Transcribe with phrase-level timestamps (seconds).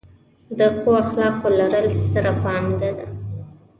[0.57, 3.05] د ښو اخلاقو لرل، ستره پانګه ده.